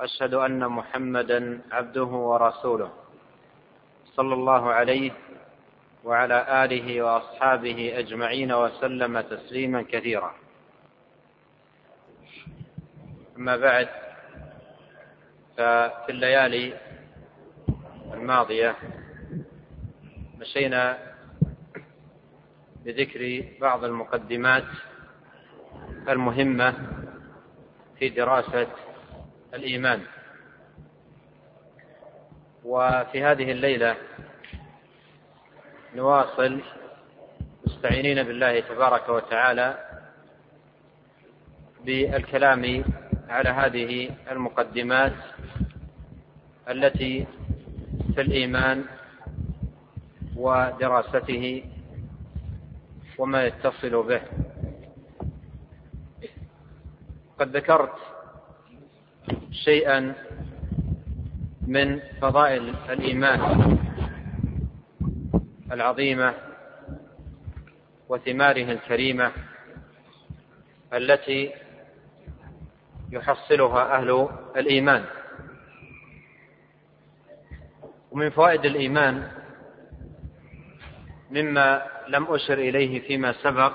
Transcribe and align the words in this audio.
وأشهد 0.00 0.34
أن 0.34 0.68
محمدا 0.68 1.60
عبده 1.72 2.04
ورسوله 2.04 2.92
صلى 4.16 4.34
الله 4.34 4.72
عليه 4.72 5.12
وعلى 6.04 6.64
آله 6.64 7.02
وأصحابه 7.02 7.98
أجمعين 7.98 8.52
وسلم 8.52 9.20
تسليما 9.20 9.82
كثيرا. 9.82 10.34
أما 13.36 13.56
بعد 13.56 13.88
ففي 15.56 16.08
الليالي 16.08 16.74
الماضية 18.14 18.76
مشينا 20.40 20.98
بذكر 22.84 23.44
بعض 23.60 23.84
المقدمات 23.84 24.64
المهمة 26.08 26.74
في 27.98 28.08
دراسة 28.08 28.66
الإيمان. 29.54 30.02
وفي 32.64 33.24
هذه 33.24 33.52
الليلة 33.52 33.96
نواصل 35.94 36.60
مستعينين 37.66 38.22
بالله 38.22 38.60
تبارك 38.60 39.08
وتعالى 39.08 39.78
بالكلام 41.84 42.84
على 43.28 43.48
هذه 43.48 44.10
المقدمات 44.30 45.12
التي 46.68 47.26
في 48.14 48.20
الإيمان 48.20 48.84
ودراسته 50.36 51.64
وما 53.18 53.44
يتصل 53.46 54.02
به. 54.02 54.22
قد 57.38 57.56
ذكرت 57.56 58.19
شيئا 59.52 60.14
من 61.66 62.00
فضائل 62.22 62.74
الإيمان 62.90 63.40
العظيمة 65.72 66.34
وثماره 68.08 68.72
الكريمة 68.72 69.32
التي 70.94 71.52
يحصلها 73.12 73.98
أهل 73.98 74.28
الإيمان. 74.56 75.04
ومن 78.10 78.30
فوائد 78.30 78.64
الإيمان 78.64 79.28
مما 81.30 81.82
لم 82.08 82.24
أشر 82.28 82.58
إليه 82.58 83.00
فيما 83.00 83.32
سبق 83.32 83.72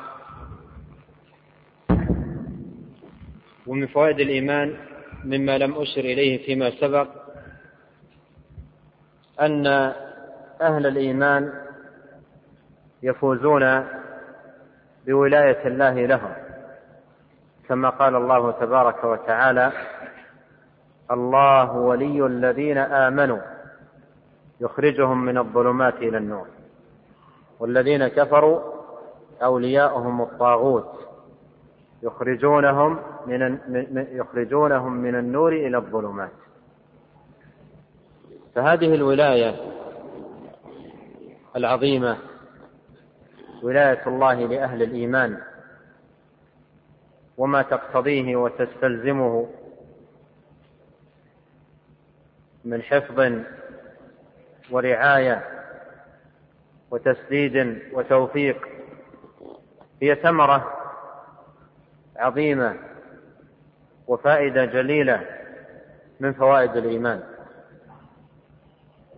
ومن 3.68 3.88
فوائد 3.88 4.20
الإيمان 4.20 4.78
مما 5.26 5.58
لم 5.58 5.74
أشر 5.82 6.00
إليه 6.02 6.46
فيما 6.46 6.70
سبق 6.70 7.08
أن 9.42 9.68
أهل 10.62 10.88
الإيمان 10.88 11.54
يفوزون 13.04 13.86
بولاية 15.06 15.68
الله 15.68 16.06
لهم. 16.06 16.34
كما 17.68 17.90
قال 17.90 18.16
الله 18.16 18.52
تبارك 18.52 19.04
وتعالى 19.04 19.72
الله 21.12 21.72
ولي 21.72 22.26
الذين 22.26 22.78
آمنوا 22.78 23.40
يخرجهم 24.62 25.26
من 25.26 25.38
الظلمات 25.38 25.96
إلى 25.96 26.18
النور. 26.18 26.48
والذين 27.60 28.08
كفروا 28.08 28.60
أولياؤهم 29.44 30.22
الطاغوت 30.22 30.92
يخرجونهم 32.04 33.00
من 33.28 34.08
يخرجونهم 34.12 34.94
من 34.94 35.16
النور 35.16 35.54
إلى 35.54 35.78
الظلمات. 35.78 36.32
فهذه 38.56 38.96
الولاية 38.96 39.56
العظيمة 41.56 42.18
ولاية 43.64 44.08
الله 44.08 44.34
لأهل 44.34 44.84
الإيمان 44.84 45.42
وما 47.38 47.62
تقتضيه 47.62 48.36
وتستلزمه 48.36 49.48
من 52.66 52.82
حفظ 52.82 53.32
ورعاية 54.72 55.44
وتسديد 56.92 57.82
وتوفيق 57.94 58.68
هي 60.02 60.16
ثمرة 60.16 60.74
عظيمة 62.16 62.76
وفائدة 64.08 64.66
جليلة 64.66 65.22
من 66.20 66.34
فوائد 66.34 66.76
الإيمان. 66.76 67.24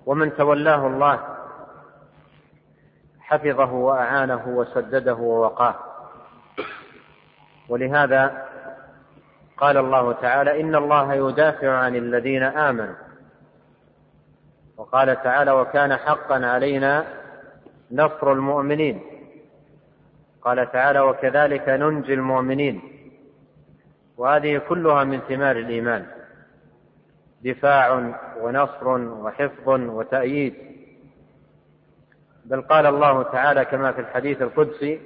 ومن 0.06 0.36
تولاه 0.36 0.88
الله 0.88 1.20
حفظه 3.20 3.74
وأعانه 3.74 4.48
وسدده 4.48 5.16
ووقاه. 5.16 5.76
ولهذا 7.70 8.48
قال 9.58 9.78
الله 9.78 10.12
تعالى 10.14 10.62
إن 10.62 10.76
الله 10.76 11.14
يدافع 11.14 11.72
عن 11.78 11.96
الذين 11.96 12.44
آمنوا. 12.44 12.96
وقال 14.78 15.24
تعالى 15.24 15.52
وكان 15.52 15.96
حقا 15.96 16.46
علينا 16.46 17.06
نصر 17.92 18.32
المؤمنين. 18.32 19.02
قال 20.42 20.72
تعالى 20.72 21.00
وكذلك 21.00 21.70
ننجي 21.70 22.14
المؤمنين. 22.14 22.97
وهذه 24.18 24.58
كلها 24.58 25.04
من 25.04 25.20
ثمار 25.20 25.56
الإيمان. 25.56 26.06
دفاع 27.44 28.14
ونصر 28.42 28.88
وحفظ 28.98 29.70
وتأييد. 29.70 30.54
بل 32.46 32.62
قال 32.62 32.86
الله 32.86 33.24
تعالى 33.24 33.66
كما 33.66 33.92
في 33.92 34.02
الحديث 34.02 34.42
القدسي 34.42 35.02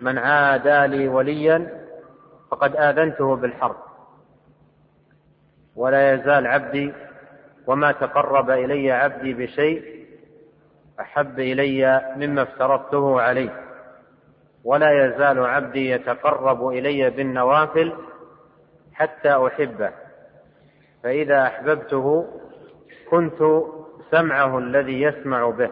من 0.00 0.18
عادى 0.18 0.96
لي 0.96 1.08
وليا 1.08 1.84
فقد 2.50 2.76
آذنته 2.76 3.36
بالحرب. 3.36 3.76
ولا 5.76 6.14
يزال 6.14 6.46
عبدي 6.46 6.92
وما 7.66 7.92
تقرب 7.92 8.50
إلي 8.50 8.92
عبدي 8.92 9.34
بشيء 9.34 10.06
أحب 11.00 11.40
إلي 11.40 12.14
مما 12.16 12.42
افترضته 12.42 13.20
عليه. 13.20 13.67
ولا 14.68 15.06
يزال 15.06 15.46
عبدي 15.46 15.90
يتقرب 15.90 16.68
إلي 16.68 17.10
بالنوافل 17.10 17.92
حتى 18.92 19.46
أحبه. 19.46 19.90
فإذا 21.02 21.42
أحببته 21.46 22.26
كنت 23.10 23.62
سمعه 24.10 24.58
الذي 24.58 25.02
يسمع 25.02 25.50
به 25.50 25.70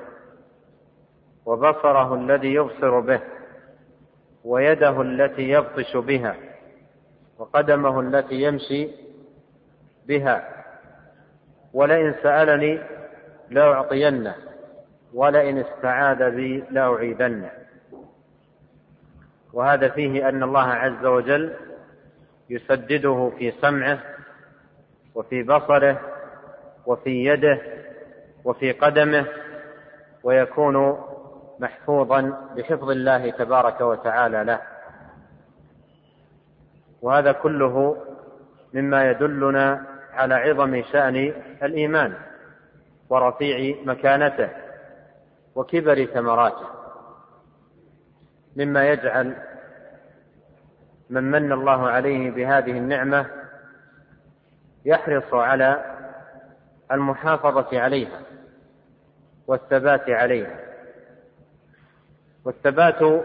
وبصره 1.47 2.15
الذي 2.15 2.55
يبصر 2.55 3.01
به 3.01 3.21
ويده 4.45 5.03
التي 5.03 5.43
يبطش 5.43 5.97
بها 5.97 6.37
وقدمه 7.39 8.01
التي 8.01 8.35
يمشي 8.35 8.89
بها. 10.07 10.65
ولئن 11.73 12.15
سألني 12.23 12.81
لأعطينه 13.51 14.35
ولئن 15.15 15.59
استعاذ 15.59 16.31
بي 16.31 16.65
لأعيذنه 16.71 17.66
وهذا 19.53 19.89
فيه 19.89 20.29
أن 20.29 20.43
الله 20.43 20.69
عز 20.69 21.05
وجل 21.05 21.55
يسدده 22.51 23.33
في 23.39 23.51
سمعه 23.51 23.99
وفي 25.15 25.43
بصره 25.43 26.01
وفي 26.87 27.25
يده 27.25 27.61
وفي 28.45 28.73
قدمه 28.73 29.27
ويكون 30.25 30.99
محفوظا 31.61 32.51
بحفظ 32.57 32.91
الله 32.91 33.31
تبارك 33.31 33.81
وتعالى 33.81 34.45
له. 34.45 34.61
وهذا 37.03 37.33
كله 37.33 37.97
مما 38.75 39.11
يدلنا 39.11 39.87
على 40.13 40.35
عظم 40.35 40.83
شأن 40.83 41.17
الإيمان 41.63 42.15
ورفيع 43.09 43.77
مكانته 43.85 44.49
وكبر 45.55 46.05
ثمراته. 46.05 46.76
مما 48.57 48.89
يجعل 48.89 49.37
من 51.11 51.31
من 51.31 51.53
الله 51.53 51.89
عليه 51.89 52.31
بهذه 52.31 52.71
النعمة 52.71 53.27
يحرص 54.85 55.35
على 55.35 55.97
المحافظة 56.93 57.81
عليها 57.81 58.21
والثبات 59.47 60.11
عليها. 60.11 60.61
والثبات 62.45 63.25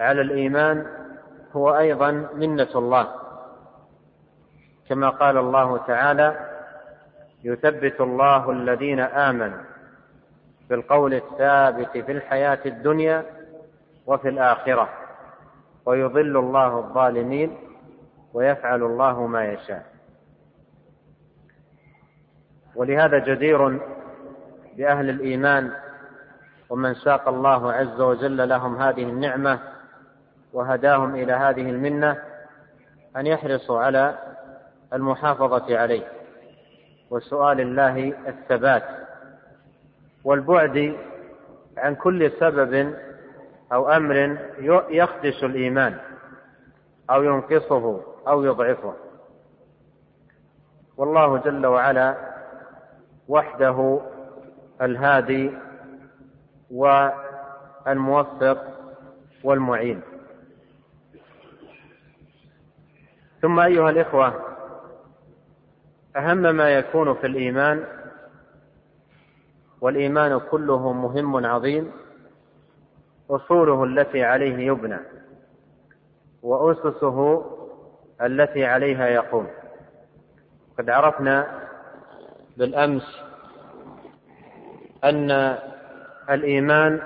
على 0.00 0.20
الإيمان 0.20 0.86
هو 1.52 1.78
أيضا 1.78 2.10
منة 2.34 2.68
الله. 2.74 3.14
كما 4.88 5.08
قال 5.08 5.36
الله 5.36 5.76
تعالى 5.76 6.50
يثبت 7.44 8.00
الله 8.00 8.50
الذين 8.50 9.00
آمنوا 9.00 9.62
بالقول 10.70 11.14
الثابت 11.14 11.98
في 11.98 12.12
الحياة 12.12 12.58
الدنيا 12.66 13.24
وفي 14.06 14.28
الآخرة. 14.28 14.88
ويضل 15.86 16.36
الله 16.36 16.78
الظالمين 16.78 17.58
ويفعل 18.34 18.82
الله 18.82 19.26
ما 19.26 19.44
يشاء. 19.44 19.86
ولهذا 22.76 23.18
جدير 23.18 23.80
بأهل 24.76 25.10
الإيمان 25.10 25.72
ومن 26.70 26.94
ساق 26.94 27.28
الله 27.28 27.72
عز 27.72 28.00
وجل 28.00 28.48
لهم 28.48 28.82
هذه 28.82 29.02
النعمة 29.02 29.60
وهداهم 30.52 31.14
إلى 31.14 31.32
هذه 31.32 31.70
المنة 31.70 32.22
أن 33.16 33.26
يحرصوا 33.26 33.80
على 33.80 34.18
المحافظة 34.92 35.78
عليه. 35.78 36.20
وسؤال 37.10 37.60
الله 37.60 38.14
الثبات 38.28 38.82
والبعد 40.24 40.96
عن 41.78 41.94
كل 41.94 42.32
سبب 42.40 42.94
أو 43.72 43.88
أمر 43.88 44.38
يخدش 44.90 45.44
الإيمان 45.44 45.98
أو 47.10 47.22
ينقصه 47.22 48.00
أو 48.28 48.44
يضعفه. 48.44 48.94
والله 50.96 51.36
جل 51.38 51.66
وعلا 51.66 52.16
وحده 53.28 54.00
الهادي 54.82 55.50
والموفق 56.70 58.58
والمعين. 59.44 60.00
ثم 63.42 63.60
أيها 63.60 63.90
الإخوة 63.90 64.34
أهم 66.16 66.36
ما 66.56 66.70
يكون 66.70 67.14
في 67.14 67.26
الإيمان 67.26 67.84
والإيمان 69.80 70.40
كله 70.50 70.92
مهم 70.92 71.46
عظيم 71.46 71.92
أصوله 73.30 73.84
التي 73.84 74.24
عليه 74.24 74.56
يبنى 74.66 74.98
وأسسه 76.42 77.44
التي 78.22 78.64
عليها 78.64 79.06
يقوم. 79.06 79.46
قد 80.78 80.90
عرفنا 80.90 81.46
بالأمس 82.56 83.20
أن 85.04 85.30
الإيمان 86.30 87.00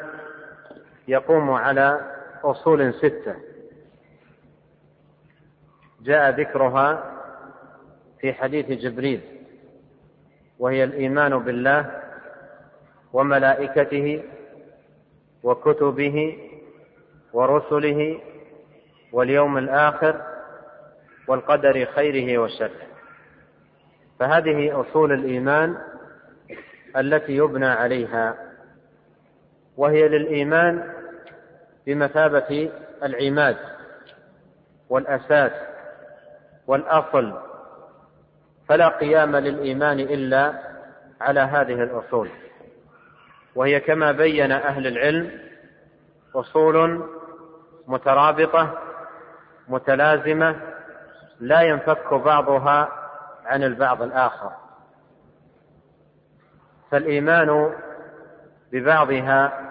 يقوم 1.08 1.50
على 1.50 2.00
أصول 2.44 2.94
ستة. 2.94 3.34
جاء 6.02 6.30
ذكرها 6.40 7.14
في 8.20 8.32
حديث 8.32 8.66
جبريل 8.66 9.20
وهي 10.58 10.84
الإيمان 10.84 11.38
بالله 11.38 12.02
وملائكته 13.12 14.22
وكتبه 15.44 16.38
ورسله 17.32 18.20
واليوم 19.12 19.58
الآخر 19.58 20.20
والقدر 21.28 21.84
خيره 21.84 22.38
وشره. 22.38 22.86
فهذه 24.18 24.80
أصول 24.80 25.12
الإيمان 25.12 25.76
التي 26.96 27.36
يبنى 27.36 27.66
عليها 27.66 28.34
وهي 29.76 30.08
للإيمان 30.08 30.92
بمثابة 31.86 32.70
العماد 33.02 33.56
والأساس 34.88 35.52
والأصل 36.66 37.38
فلا 38.68 38.88
قيام 38.88 39.36
للإيمان 39.36 40.00
إلا 40.00 40.54
على 41.20 41.40
هذه 41.40 41.82
الأصول. 41.82 42.28
وهي 43.54 43.80
كما 43.80 44.12
بين 44.12 44.52
أهل 44.52 44.86
العلم 44.86 45.30
أصول 46.34 47.08
مترابطة 47.86 48.78
متلازمة 49.68 50.56
لا 51.40 51.60
ينفك 51.60 52.14
بعضها 52.14 52.88
عن 53.44 53.62
البعض 53.62 54.02
الآخر. 54.02 54.52
فالإيمان 56.90 57.74
ببعضها 58.72 59.70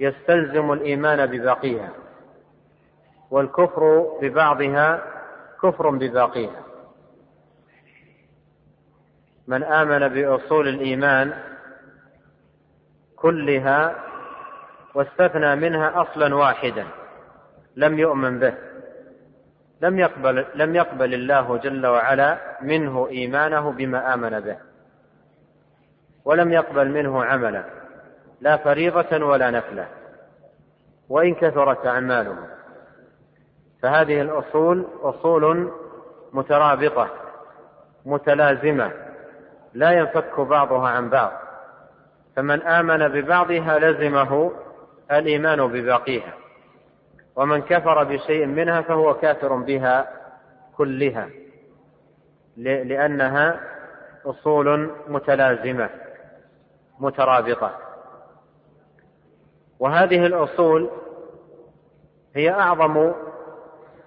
يستلزم 0.00 0.72
الإيمان 0.72 1.26
بباقيها 1.26 1.90
والكفر 3.30 4.12
ببعضها 4.22 5.02
كفر 5.62 5.90
بباقيها. 5.90 6.64
من 9.46 9.62
آمن 9.62 10.08
بأصول 10.08 10.68
الإيمان 10.68 11.53
كلها 13.24 13.94
واستثنى 14.94 15.56
منها 15.56 16.02
أصلا 16.02 16.34
واحدا 16.34 16.86
لم 17.76 17.98
يؤمن 17.98 18.38
به 18.38 18.54
لم 19.80 19.98
يقبل 19.98 20.46
لم 20.54 20.74
يقبل 20.74 21.14
الله 21.14 21.56
جل 21.56 21.86
وعلا 21.86 22.38
منه 22.62 23.08
إيمانه 23.08 23.72
بما 23.72 24.14
آمن 24.14 24.40
به 24.40 24.56
ولم 26.24 26.52
يقبل 26.52 26.88
منه 26.88 27.24
عملا 27.24 27.64
لا 28.40 28.56
فريضة 28.56 29.26
ولا 29.26 29.50
نفلة 29.50 29.88
وإن 31.08 31.34
كثرت 31.34 31.86
أعماله 31.86 32.36
فهذه 33.82 34.20
الأصول 34.20 34.86
أصول 35.02 35.72
مترابطة 36.32 37.08
متلازمة 38.06 38.90
لا 39.74 39.90
ينفك 39.90 40.40
بعضها 40.40 40.88
عن 40.88 41.10
بعض. 41.10 41.32
فمن 42.36 42.62
آمن 42.62 43.08
ببعضها 43.08 43.78
لزمه 43.78 44.52
الإيمان 45.10 45.66
بباقيها 45.66 46.34
ومن 47.36 47.62
كفر 47.62 48.04
بشيء 48.04 48.46
منها 48.46 48.80
فهو 48.80 49.14
كافر 49.14 49.54
بها 49.56 50.10
كلها 50.76 51.28
لأنها 52.56 53.60
أصول 54.26 54.90
متلازمة 55.08 55.90
مترابطة. 57.00 57.78
وهذه 59.78 60.26
الأصول 60.26 60.90
هي 62.34 62.50
أعظم 62.50 63.12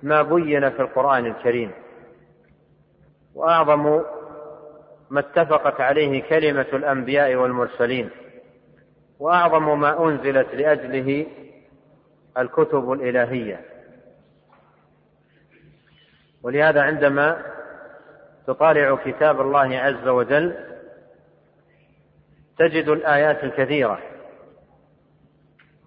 ما 0.04 0.22
بين 0.22 0.70
في 0.70 0.82
القرآن 0.82 1.26
الكريم 1.26 1.72
وأعظم 3.36 4.02
ما 5.10 5.20
اتفقت 5.20 5.82
عليه 5.82 6.24
كلمة 6.24 6.66
الأنبياء 6.74 7.36
والمرسلين 7.36 8.10
وأعظم 9.20 9.80
ما 9.80 10.06
أنزلت 10.08 10.56
لأجله 10.56 11.26
الكتب 12.38 12.92
الإلهية. 12.92 13.62
ولهذا 16.44 16.82
عندما 16.82 17.44
تطالع 18.48 18.96
كتاب 19.06 19.42
الله 19.42 19.78
عز 19.78 20.08
وجل 20.08 20.56
تجد 22.58 22.88
الآيات 22.90 23.44
الكثيرة 23.44 24.00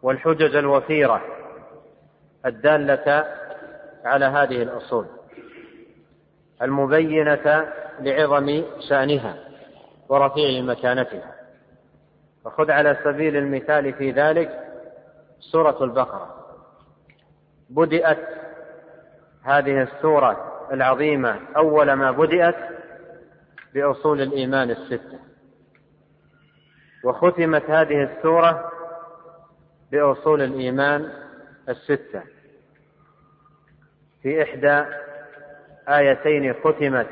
والحجج 0.02 0.56
الوفيرة 0.56 1.22
الدالة 2.46 3.24
على 4.04 4.24
هذه 4.24 4.62
الأصول. 4.62 5.06
المبينة 6.62 7.72
لعظم 8.00 8.62
شأنها 8.88 9.36
ورفيع 10.08 10.62
مكانتها. 10.62 11.34
فخذ 12.44 12.70
على 12.70 12.98
سبيل 13.04 13.36
المثال 13.36 13.92
في 13.92 14.10
ذلك 14.10 14.50
سورة 15.40 15.84
البقرة. 15.84 16.34
بدأت 17.70 18.28
هذه 19.42 19.82
السورة 19.82 20.66
العظيمة 20.72 21.40
أول 21.56 21.92
ما 21.92 22.10
بدأت 22.10 22.56
بأصول 23.74 24.20
الإيمان 24.20 24.70
الستة. 24.70 25.18
وختمت 27.04 27.70
هذه 27.70 28.02
السورة 28.02 28.72
بأصول 29.92 30.42
الإيمان 30.42 31.12
الستة. 31.68 32.22
في 34.22 34.42
إحدى 34.42 34.84
آيتين 35.88 36.54
ختمت 36.54 37.06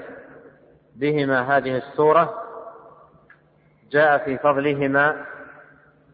بهما 0.99 1.57
هذه 1.57 1.77
السورة 1.77 2.35
جاء 3.91 4.19
في 4.19 4.39
فضلهما 4.39 5.25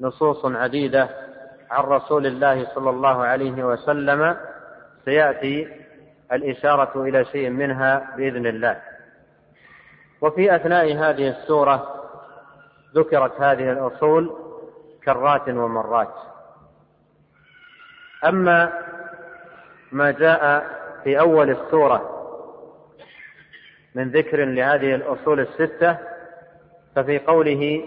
نصوص 0.00 0.44
عديدة 0.44 1.08
عن 1.70 1.84
رسول 1.84 2.26
الله 2.26 2.66
صلى 2.74 2.90
الله 2.90 3.24
عليه 3.24 3.64
وسلم 3.64 4.36
سيأتي 5.04 5.68
الإشارة 6.32 7.02
إلى 7.02 7.24
شيء 7.24 7.50
منها 7.50 8.14
بإذن 8.16 8.46
الله. 8.46 8.80
وفي 10.20 10.56
أثناء 10.56 10.96
هذه 10.96 11.28
السورة 11.28 12.04
ذكرت 12.94 13.40
هذه 13.40 13.72
الأصول 13.72 14.36
كرات 15.04 15.48
ومرات. 15.48 16.14
أما 18.24 18.72
ما 19.92 20.10
جاء 20.10 20.66
في 21.04 21.20
أول 21.20 21.50
السورة 21.50 22.13
من 23.94 24.10
ذكر 24.10 24.44
لهذه 24.44 24.94
الأصول 24.94 25.40
الستة 25.40 25.96
ففي 26.96 27.18
قوله 27.18 27.82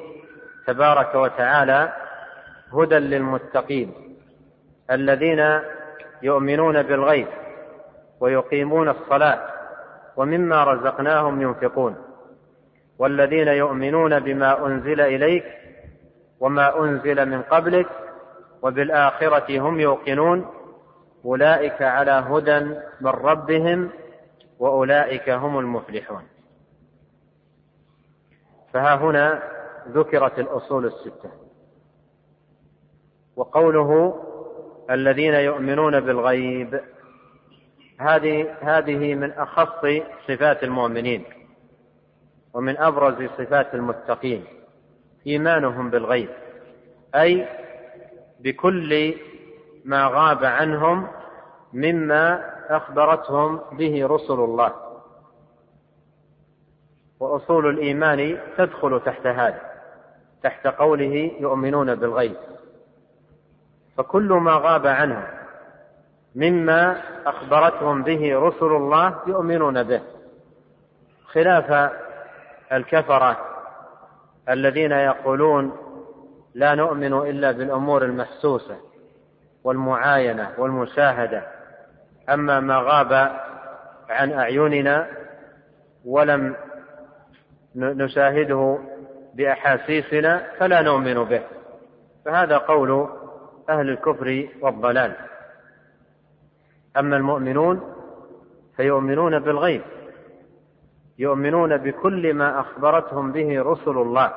تبارك 0.68 1.16
وتعالى 1.16 1.94
هدى 2.74 2.96
للمتقين 2.96 3.94
الذين 4.92 5.60
يؤمنون 6.22 6.84
بالغيب 6.84 7.28
ويقيمون 8.20 8.90
الصلاة 8.90 9.40
ومما 10.18 10.64
رزقناهم 10.64 11.42
ينفقون 11.42 11.96
والذين 13.00 13.48
يؤمنون 13.48 14.20
بما 14.20 14.68
أنزل 14.68 15.02
إليك 15.02 15.44
وما 16.40 16.80
أنزل 16.80 17.26
من 17.26 17.42
قبلك 17.42 17.88
وبالآخرة 18.62 19.60
هم 19.60 19.80
يوقنون 19.80 20.46
أولئك 21.26 21.82
على 21.82 22.12
هدى 22.12 22.60
من 23.02 23.08
ربهم 23.12 23.90
وأولئك 24.60 25.30
هم 25.30 25.60
المفلحون. 25.60 26.24
فها 28.74 28.96
هنا 28.96 29.44
ذكرت 29.88 30.40
الأصول 30.40 30.86
الستة. 30.86 31.32
وقوله 33.36 34.22
الذين 34.90 35.34
يؤمنون 35.34 36.00
بالغيب 36.00 36.80
هذه 38.00 38.56
هذه 38.62 39.16
من 39.16 39.32
أخص 39.32 39.86
صفات 40.28 40.64
المؤمنين 40.64 41.24
ومن 42.54 42.78
أبرز 42.78 43.30
صفات 43.38 43.74
المتقين 43.76 44.44
إيمانهم 45.28 45.90
بالغيب 45.90 46.30
أي 47.16 47.48
بكل 48.40 49.14
ما 49.86 50.08
غاب 50.08 50.46
عنهم 50.46 51.08
مما 51.74 52.57
أخبرتهم 52.70 53.62
به 53.72 54.08
رسل 54.08 54.34
الله. 54.34 54.74
وأصول 57.20 57.70
الإيمان 57.70 58.38
تدخل 58.58 59.02
تحت 59.06 59.28
هذا 59.28 59.62
تحت 60.44 60.68
قوله 60.68 61.32
يؤمنون 61.40 61.96
بالغيب. 61.96 62.36
فكل 63.98 64.34
ما 64.34 64.54
غاب 64.54 64.88
عنهم 64.88 65.28
مما 66.36 67.02
أخبرتهم 67.26 68.04
به 68.04 68.40
رسل 68.40 68.66
الله 68.66 69.16
يؤمنون 69.28 69.84
به. 69.84 70.02
خلاف 71.26 71.92
الكفرة 72.72 73.38
الذين 74.50 74.92
يقولون 74.92 75.78
لا 76.54 76.76
نؤمن 76.76 77.14
إلا 77.14 77.52
بالأمور 77.52 78.04
المحسوسة 78.04 78.78
والمعاينة 79.64 80.54
والمشاهدة 80.58 81.57
أما 82.30 82.60
ما 82.60 82.78
غاب 82.78 83.32
عن 84.10 84.32
أعيننا 84.32 85.08
ولم 86.06 86.56
نشاهده 87.76 88.80
بأحاسيسنا 89.34 90.48
فلا 90.60 90.82
نؤمن 90.82 91.24
به. 91.24 91.42
فهذا 92.26 92.58
قول 92.58 93.10
أهل 93.70 93.90
الكفر 93.90 94.48
والضلال. 94.62 95.16
أما 96.98 97.18
المؤمنون 97.18 97.94
فيؤمنون 98.78 99.40
بالغيب. 99.40 99.82
يؤمنون 101.20 101.78
بكل 101.78 102.34
ما 102.34 102.60
أخبرتهم 102.60 103.32
به 103.32 103.62
رسل 103.62 103.98
الله 103.98 104.34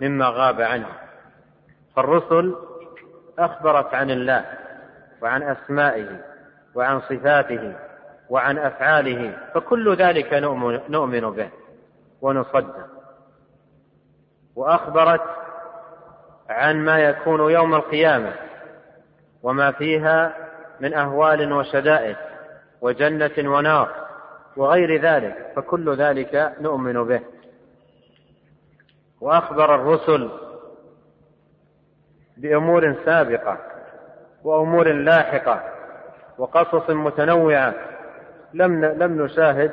مما 0.00 0.28
غاب 0.28 0.60
عنهم 0.60 0.92
فالرسل 1.96 2.54
أخبرت 3.38 3.94
عن 3.94 4.10
الله 4.10 4.44
وعن 5.22 5.42
أسمائه 5.42 6.20
وعن 6.74 7.00
صفاته 7.00 7.74
وعن 8.30 8.58
أفعاله 8.58 9.36
فكل 9.54 9.96
ذلك 9.96 10.32
نؤمن 10.88 11.30
به 11.30 11.48
ونصدق. 12.20 12.86
وأخبرت 14.56 15.22
عن 16.48 16.76
ما 16.84 16.98
يكون 16.98 17.50
يوم 17.50 17.74
القيامة 17.74 18.32
وما 19.42 19.72
فيها 19.72 20.32
من 20.80 20.94
أهوال 20.94 21.52
وشدائد 21.52 22.16
وجنة 22.80 23.32
ونار 23.38 23.94
وغير 24.56 25.00
ذلك 25.00 25.52
فكل 25.56 25.96
ذلك 25.96 26.52
نؤمن 26.60 27.04
به. 27.04 27.20
وأخبر 29.20 29.74
الرسل 29.74 30.30
بأمور 32.36 32.94
سابقة 33.04 33.58
وأمور 34.44 34.92
لاحقة 34.92 35.73
وقصص 36.38 36.90
متنوعة 36.90 37.74
لم 38.54 38.84
لم 38.84 39.22
نشاهد 39.22 39.72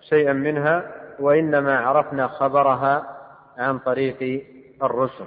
شيئا 0.00 0.32
منها 0.32 0.92
وإنما 1.18 1.78
عرفنا 1.78 2.28
خبرها 2.28 3.16
عن 3.58 3.78
طريق 3.78 4.46
الرسل. 4.82 5.24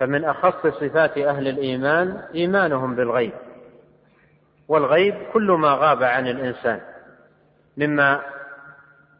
فمن 0.00 0.24
أخص 0.24 0.66
صفات 0.66 1.18
أهل 1.18 1.48
الإيمان 1.48 2.22
إيمانهم 2.34 2.94
بالغيب. 2.94 3.32
والغيب 4.68 5.14
كل 5.32 5.50
ما 5.52 5.68
غاب 5.74 6.02
عن 6.02 6.26
الإنسان 6.26 6.80
مما 7.76 8.20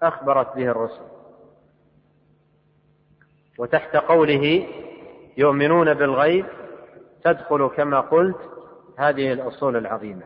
أخبرت 0.03 0.57
به 0.57 0.71
الرسل. 0.71 1.05
وتحت 3.59 3.97
قوله 3.97 4.67
يؤمنون 5.37 5.95
بالغيب 5.95 6.47
تدخل 7.25 7.69
كما 7.77 8.01
قلت 8.01 8.54
هذه 8.99 9.33
الأصول 9.33 9.77
العظيمة. 9.77 10.23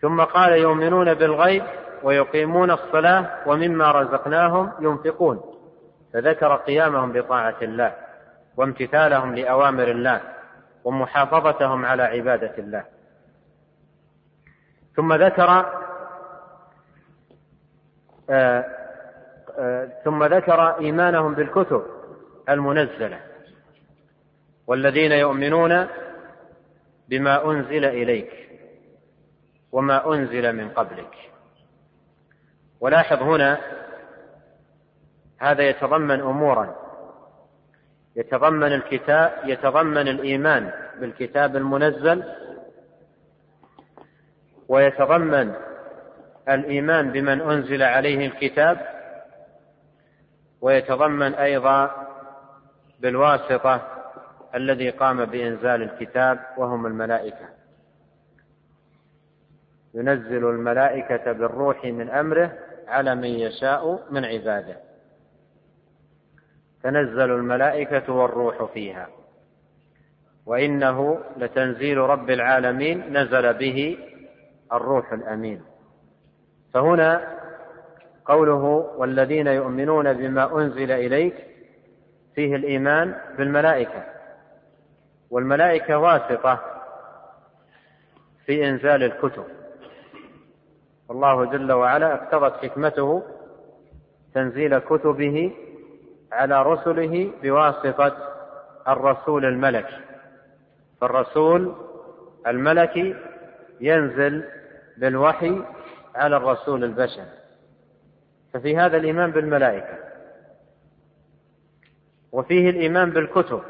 ثم 0.00 0.20
قال 0.20 0.52
يؤمنون 0.52 1.14
بالغيب 1.14 1.64
ويقيمون 2.02 2.70
الصلاة 2.70 3.48
ومما 3.48 3.92
رزقناهم 3.92 4.72
ينفقون. 4.80 5.40
فذكر 6.12 6.56
قيامهم 6.56 7.12
بطاعة 7.12 7.56
الله 7.62 7.94
وامتثالهم 8.56 9.34
لأوامر 9.34 9.88
الله 9.88 10.20
ومحافظتهم 10.84 11.84
على 11.84 12.02
عبادة 12.02 12.54
الله. 12.58 12.84
ثم 14.96 15.12
ذكر 15.14 15.66
آه 18.30 18.64
ثم 20.04 20.24
ذكر 20.24 20.78
إيمانهم 20.80 21.34
بالكتب 21.34 21.82
المنزلة. 22.48 23.20
والذين 24.66 25.12
يؤمنون 25.12 25.86
بما 27.08 27.50
أنزل 27.50 27.84
إليك 27.84 28.48
وما 29.72 30.14
أنزل 30.14 30.52
من 30.52 30.68
قبلك. 30.68 31.16
ولاحظ 32.80 33.22
هنا 33.22 33.58
هذا 35.38 35.62
يتضمن 35.62 36.20
أمورا. 36.20 36.76
يتضمن 38.16 38.72
الكتاب 38.72 39.32
يتضمن 39.44 40.08
الإيمان 40.08 40.72
بالكتاب 41.00 41.56
المنزل. 41.56 42.24
ويتضمن 44.68 45.54
الإيمان 46.48 47.12
بمن 47.12 47.40
أنزل 47.40 47.82
عليه 47.82 48.26
الكتاب. 48.26 48.96
ويتضمن 50.60 51.34
أيضا 51.34 52.06
بالواسطة 53.00 53.95
الذي 54.56 54.90
قام 54.90 55.24
بإنزال 55.24 55.82
الكتاب 55.82 56.38
وهم 56.56 56.86
الملائكة. 56.86 57.48
ينزل 59.94 60.50
الملائكة 60.50 61.32
بالروح 61.32 61.84
من 61.84 62.10
أمره 62.10 62.58
على 62.88 63.14
من 63.14 63.24
يشاء 63.28 64.06
من 64.10 64.24
عباده. 64.24 64.76
تنزل 66.82 67.30
الملائكة 67.30 68.12
والروح 68.12 68.64
فيها. 68.64 69.08
وإنه 70.46 71.20
لتنزيل 71.36 71.98
رب 71.98 72.30
العالمين 72.30 73.18
نزل 73.18 73.54
به 73.54 73.98
الروح 74.72 75.12
الأمين. 75.12 75.62
فهنا 76.74 77.36
قوله 78.24 78.64
والذين 78.96 79.46
يؤمنون 79.46 80.12
بما 80.12 80.58
أنزل 80.58 80.90
إليك 80.90 81.34
فيه 82.34 82.56
الإيمان 82.56 83.14
بالملائكة. 83.38 84.15
والملائكة 85.30 85.98
واسطة 85.98 86.60
في 88.46 88.68
إنزال 88.68 89.02
الكتب. 89.02 89.44
الله 91.10 91.44
جل 91.44 91.72
وعلا 91.72 92.14
اقتضت 92.14 92.64
حكمته 92.64 93.22
تنزيل 94.34 94.78
كتبه 94.78 95.52
على 96.32 96.62
رسله 96.62 97.32
بواسطة 97.42 98.16
الرسول 98.88 99.44
الملكي 99.44 100.00
فالرسول 101.00 101.74
الملكي 102.46 103.16
ينزل 103.80 104.44
بالوحي 104.96 105.62
على 106.14 106.36
الرسول 106.36 106.84
البشري 106.84 107.26
ففي 108.52 108.76
هذا 108.76 108.96
الإيمان 108.96 109.30
بالملائكة. 109.30 109.98
وفيه 112.32 112.70
الإيمان 112.70 113.10
بالكتب. 113.10 113.62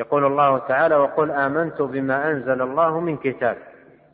يقول 0.00 0.24
الله 0.26 0.58
تعالى 0.58 0.96
وقل 0.96 1.30
آمنت 1.30 1.82
بما 1.82 2.30
أنزل 2.30 2.62
الله 2.62 3.00
من 3.00 3.16
كتاب 3.16 3.56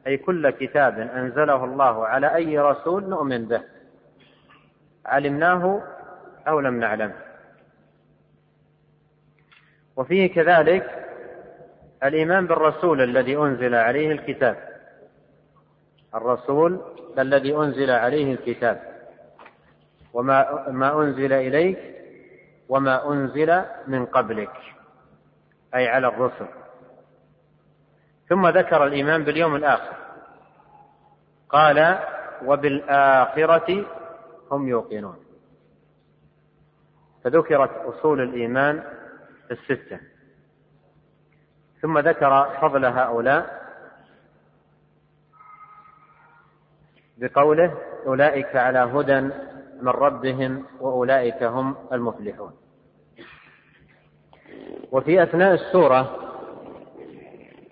أي 0.06 0.16
كل 0.16 0.50
كتاب 0.50 0.98
أنزله 0.98 1.64
الله 1.64 2.06
على 2.06 2.34
أي 2.34 2.58
رسول 2.58 3.08
نؤمن 3.08 3.44
به 3.48 3.62
علمناه 5.06 5.82
أو 6.48 6.60
لم 6.60 6.80
نعلمه 6.80 7.14
وفيه 9.96 10.34
كذلك 10.34 11.04
الإيمان 12.04 12.46
بالرسول 12.46 13.00
الذي 13.02 13.36
أنزل 13.36 13.74
عليه 13.74 14.12
الكتاب 14.12 14.56
الرسول 16.14 16.80
الذي 17.18 17.56
أنزل 17.56 17.90
عليه 17.90 18.32
الكتاب 18.34 18.80
وما 20.12 20.66
ما 20.70 21.02
أنزل 21.02 21.32
إليك 21.32 21.78
وما 22.68 23.12
أنزل 23.12 23.62
من 23.86 24.06
قبلك. 24.06 24.50
أي 25.74 25.88
على 25.88 26.06
الرسل. 26.06 26.46
ثم 28.28 28.48
ذكر 28.48 28.86
الإيمان 28.86 29.24
باليوم 29.24 29.56
الآخر. 29.56 29.96
قال 31.48 31.98
وبالآخرة 32.44 33.86
هم 34.50 34.68
يوقنون. 34.68 35.16
فذكرت 37.24 37.70
أصول 37.70 38.20
الإيمان 38.20 38.84
الستة. 39.50 40.00
ثم 41.82 41.98
ذكر 41.98 42.58
فضل 42.60 42.84
هؤلاء 42.84 43.66
بقوله 47.18 47.78
أولئك 48.06 48.56
على 48.56 48.78
هدى 48.78 49.20
من 49.80 49.88
ربهم 49.88 50.66
وأولئك 50.80 51.42
هم 51.42 51.76
المفلحون. 51.92 52.65
وفي 54.92 55.22
أثناء 55.22 55.54
السورة 55.54 56.16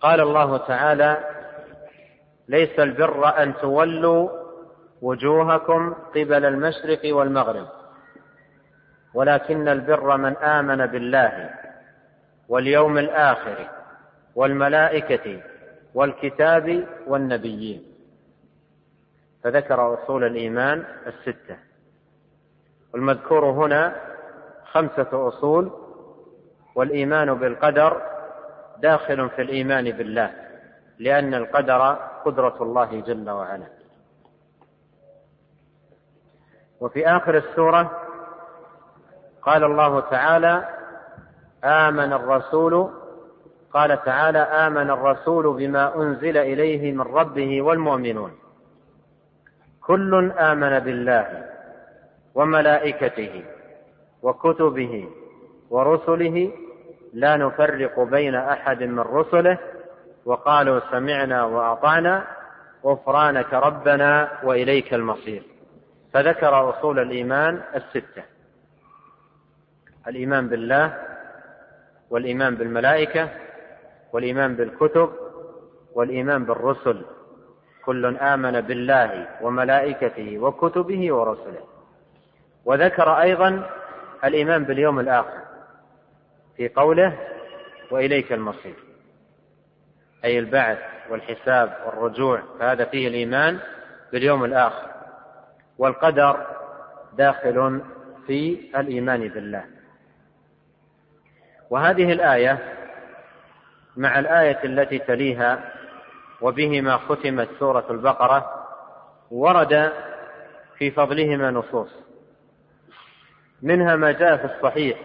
قال 0.01 0.21
الله 0.21 0.57
تعالى 0.57 1.19
ليس 2.49 2.79
البر 2.79 3.43
أن 3.43 3.55
تولوا 3.57 4.29
وجوهكم 5.03 5.93
قبل 5.93 6.45
المشرق 6.45 7.01
والمغرب 7.05 7.67
ولكن 9.15 9.69
البر 9.69 10.17
من 10.17 10.37
آمن 10.37 10.87
بالله 10.87 11.51
واليوم 12.49 12.99
الآخر 12.99 13.69
والملائكة 14.35 15.41
والكتاب 15.95 16.85
والنبيين. 17.07 17.83
فذكر 19.45 19.95
أصول 19.95 20.25
الإيمان 20.25 20.85
الستة. 21.07 21.57
والمذكور 22.95 23.45
هنا 23.51 23.97
خمسة 24.73 25.29
أصول 25.29 25.84
والإيمان 26.75 27.35
بالقدر 27.35 28.03
داخل 28.79 29.31
في 29.31 29.43
الإيمان 29.43 29.91
بالله 29.91 30.31
لأن 30.99 31.35
القدر 31.35 31.99
قدرة 32.25 32.57
الله 32.61 33.01
جل 33.01 33.31
وعلا. 33.31 33.67
وفي 36.81 37.07
آخر 37.09 37.37
السورة 37.37 38.01
قال 39.43 39.65
الله 39.65 40.01
تعالى 40.01 40.69
آمن 41.65 42.13
الرسول 42.13 42.91
قال 43.73 44.05
تعالى 44.05 44.39
آمن 44.39 44.91
الرسول 44.91 45.57
بما 45.57 45.97
أنزل 45.97 46.37
إليه 46.37 46.93
من 46.93 47.01
ربه 47.01 47.63
والمؤمنون. 47.63 48.33
كل 49.81 50.33
آمن 50.33 50.79
بالله 50.79 51.45
وملائكته 52.35 53.45
وكتبه 54.23 55.09
ورسله 55.71 56.53
لا 57.15 57.37
نفرق 57.37 58.01
بين 58.01 58.35
أحد 58.35 58.83
من 58.83 58.99
رسله 58.99 59.59
وقالوا 60.25 60.81
سمعنا 60.91 61.45
وأطعنا 61.45 62.25
غفرانك 62.85 63.55
ربنا 63.55 64.29
وإليك 64.43 64.95
المصير. 64.95 65.43
فذكر 66.13 66.71
أصول 66.71 66.99
الإيمان 66.99 67.63
الستة. 67.75 68.23
الإيمان 70.09 70.49
بالله 70.49 70.95
والإيمان 72.11 72.55
بالملائكة 72.55 73.29
والإيمان 74.13 74.55
بالكتب 74.57 75.11
والإيمان 75.95 76.45
بالرسل. 76.45 77.05
كل 77.85 78.17
آمن 78.17 78.61
بالله 78.61 79.29
وملائكته 79.43 80.39
وكتبه 80.39 81.15
ورسله. 81.15 81.65
وذكر 82.65 83.21
أيضا 83.21 83.71
الإيمان 84.25 84.65
باليوم 84.65 85.01
الآخر. 85.01 85.44
في 86.57 86.69
قوله 86.69 87.19
وإليك 87.91 88.33
المصير. 88.33 88.75
أي 90.25 90.39
البعث 90.39 90.79
والحساب 91.11 91.77
والرجوع 91.87 92.43
فهذا 92.59 92.85
فيه 92.85 93.09
الإيمان 93.09 93.59
باليوم 94.13 94.45
الآخر. 94.45 94.91
والقدر 95.79 96.47
داخل 97.13 97.81
في 98.27 98.71
الإيمان 98.77 99.29
بالله. 99.29 99.65
وهذه 101.71 102.13
الآية 102.13 102.59
مع 103.97 104.19
الآية 104.19 104.65
التي 104.65 104.99
تليها 104.99 105.73
وبهما 106.41 106.97
ختمت 106.97 107.49
سورة 107.59 107.87
البقرة 107.91 108.67
ورد 109.31 109.93
في 110.79 110.91
فضلهما 110.91 111.51
نصوص. 111.51 111.91
منها 113.63 113.97
ما 113.97 114.13
جاء 114.13 114.37
في 114.37 114.45
الصحيح 114.45 114.99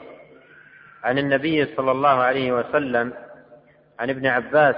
عن 1.03 1.17
النبي 1.17 1.75
صلى 1.75 1.91
الله 1.91 2.09
عليه 2.09 2.51
وسلم 2.51 3.13
عن 3.99 4.09
ابن 4.09 4.27
عباس 4.27 4.75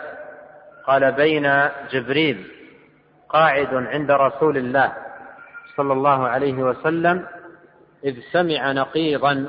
قال 0.85 1.11
بين 1.11 1.69
جبريل 1.91 2.51
قاعد 3.29 3.73
عند 3.73 4.11
رسول 4.11 4.57
الله 4.57 4.93
صلى 5.75 5.93
الله 5.93 6.27
عليه 6.27 6.63
وسلم 6.63 7.27
إذ 8.03 8.19
سمع 8.31 8.71
نقيضا 8.71 9.47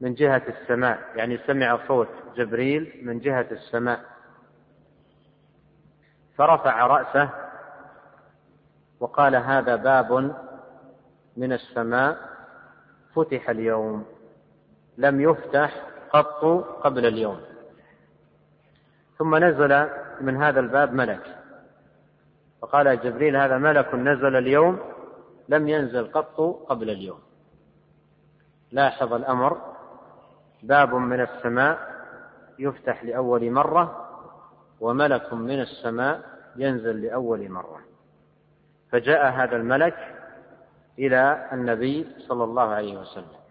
من 0.00 0.14
جهة 0.14 0.42
السماء 0.48 0.98
يعني 1.16 1.38
سمع 1.46 1.78
صوت 1.88 2.08
جبريل 2.36 3.00
من 3.02 3.18
جهة 3.18 3.46
السماء. 3.50 4.00
فرفع 6.36 6.86
رأسه 6.86 7.30
وقال 9.00 9.36
هذا 9.36 9.76
باب 9.76 10.36
من 11.36 11.52
السماء 11.52 12.18
فتح 13.14 13.50
اليوم. 13.50 14.13
لم 14.98 15.20
يفتح 15.20 15.82
قط 16.10 16.44
قبل 16.82 17.06
اليوم. 17.06 17.40
ثم 19.18 19.36
نزل 19.36 19.88
من 20.20 20.42
هذا 20.42 20.60
الباب 20.60 20.92
ملك. 20.92 21.36
فقال 22.62 23.00
جبريل 23.00 23.36
هذا 23.36 23.58
ملك 23.58 23.94
نزل 23.94 24.36
اليوم 24.36 24.78
لم 25.48 25.68
ينزل 25.68 26.12
قط 26.12 26.40
قبل 26.68 26.90
اليوم. 26.90 27.18
لاحظ 28.72 29.12
الأمر 29.12 29.60
باب 30.62 30.94
من 30.94 31.20
السماء 31.20 31.94
يفتح 32.58 33.04
لأول 33.04 33.50
مرة 33.50 34.10
وملك 34.80 35.32
من 35.32 35.60
السماء 35.60 36.20
ينزل 36.56 37.02
لأول 37.02 37.50
مرة. 37.50 37.80
فجاء 38.90 39.32
هذا 39.32 39.56
الملك 39.56 39.96
إلى 40.98 41.48
النبي 41.52 42.06
صلى 42.18 42.44
الله 42.44 42.68
عليه 42.68 42.98
وسلم. 42.98 43.43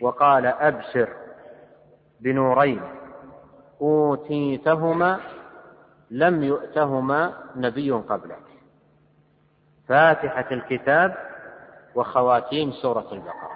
وقال 0.00 0.46
أبشر 0.46 1.08
بنورين 2.20 2.82
أوتيتهما 3.80 5.20
لم 6.10 6.42
يؤتهما 6.42 7.34
نبي 7.56 7.90
قبلك. 7.90 8.42
فاتحة 9.88 10.46
الكتاب 10.52 11.16
وخواتيم 11.94 12.72
سورة 12.72 13.08
البقرة. 13.12 13.52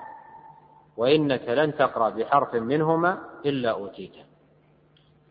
وإنك 0.97 1.49
لن 1.49 1.77
تقرأ 1.77 2.11
بحرف 2.11 2.55
منهما 2.55 3.19
إلا 3.47 3.71
أوتيته. 3.71 4.25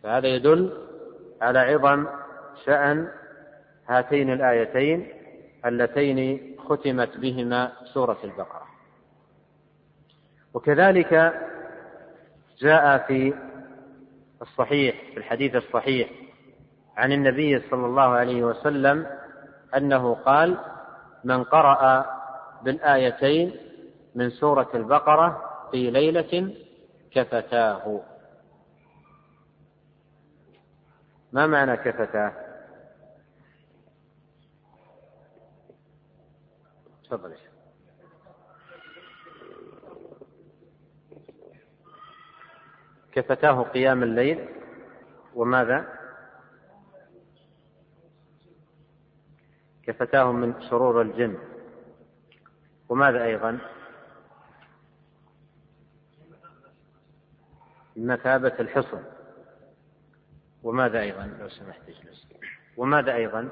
فهذا 0.03 0.27
يدل 0.27 0.87
على 1.41 1.59
عظم 1.59 2.07
شأن 2.65 3.07
هاتين 3.87 4.33
الآيتين 4.33 5.09
اللتين 5.65 6.55
ختمت 6.69 7.17
بهما 7.17 7.71
سورة 7.93 8.17
البقرة. 8.23 8.64
وكذلك 10.55 11.33
جاء 12.59 12.97
في 13.07 13.33
الصحيح 14.41 14.95
في 15.11 15.17
الحديث 15.17 15.55
الصحيح 15.55 16.09
عن 16.97 17.11
النبي 17.11 17.59
صلى 17.59 17.85
الله 17.85 18.01
عليه 18.09 18.43
وسلم 18.43 19.07
أنه 19.77 20.13
قال 20.13 20.57
من 21.23 21.43
قرأ 21.43 22.05
بالآيتين 22.63 23.55
من 24.15 24.29
سورة 24.29 24.69
البقرة 24.73 25.41
في 25.71 25.91
ليلة 25.91 26.55
كفتاه. 27.11 28.01
ما 31.31 31.47
معنى 31.47 31.77
كفتاه؟ 31.77 32.33
تفضل 37.03 37.31
كفتاه 43.15 43.61
قيام 43.63 44.03
الليل 44.03 44.49
وماذا؟ 45.35 45.99
كفتاه 49.83 50.31
من 50.31 50.61
شرور 50.61 51.01
الجن. 51.01 51.37
وماذا 52.89 53.23
أيضا؟ 53.23 53.59
مثابة 57.95 58.55
الحصن. 58.59 59.03
وماذا 60.63 61.01
أيضا؟ 61.01 61.25
لو 61.39 61.49
سمحت 61.49 61.81
إجلس. 61.89 62.27
وماذا 62.77 63.15
أيضا؟ 63.15 63.49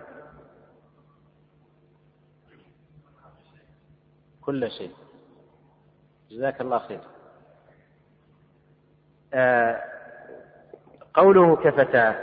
كل 4.41 4.71
شيء. 4.71 4.95
جزاك 6.29 6.61
الله 6.61 6.79
خير. 6.79 7.12
قوله 11.13 11.55
كفتاه 11.55 12.15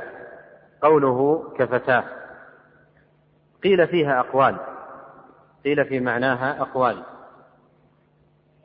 قوله 0.82 1.50
كفتاه. 1.58 2.04
قيل 3.62 3.86
فيها 3.88 4.20
أقوال. 4.20 4.56
قيل 5.64 5.84
في 5.84 6.00
معناها 6.00 6.60
أقوال. 6.60 7.02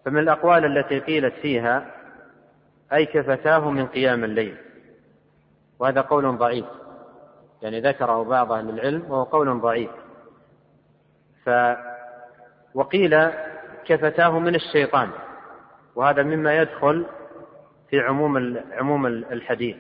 فمن 0.06 0.18
الأقوال 0.20 0.78
التي 0.78 1.00
قيلت 1.00 1.34
فيها 1.34 1.86
أي 2.94 3.06
كفتاه 3.06 3.70
من 3.70 3.88
قيام 3.88 4.24
الليل. 4.24 4.58
وهذا 5.80 6.02
قول 6.02 6.38
ضعيف. 6.38 6.66
يعني 7.62 7.82
ذكره 7.82 8.24
بعض 8.24 8.52
أهل 8.52 8.70
العلم 8.70 9.12
وهو 9.12 9.24
قول 9.24 9.62
ضعيف. 9.62 9.92
ف 11.46 11.50
وقيل 12.74 13.30
كفتاه 13.86 14.40
من 14.40 14.56
الشيطان. 14.56 15.10
وهذا 15.96 16.24
مما 16.24 16.56
يدخل 16.56 17.06
في 17.90 18.00
عموم 18.00 18.58
عموم 18.72 19.06
الحديث. 19.06 19.78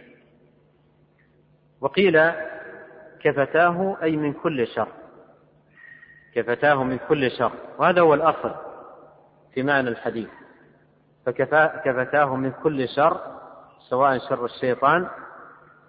وقيل 1.81 2.31
كفتاه 3.19 3.97
أي 4.03 4.15
من 4.17 4.33
كل 4.33 4.67
شر. 4.67 4.87
كفتاه 6.35 6.83
من 6.83 6.97
كل 6.97 7.31
شر. 7.31 7.51
وهذا 7.77 8.01
هو 8.01 8.13
الأصل 8.13 8.55
في 9.53 9.63
معنى 9.63 9.89
الحديث. 9.89 10.29
فكفتاه 11.25 12.35
من 12.35 12.51
كل 12.51 12.87
شر 12.89 13.21
سواء 13.89 14.17
شر 14.17 14.45
الشيطان 14.45 15.07